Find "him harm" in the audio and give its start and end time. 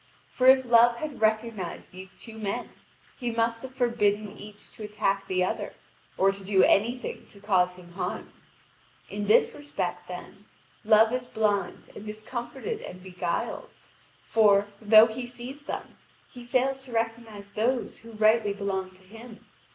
7.75-8.33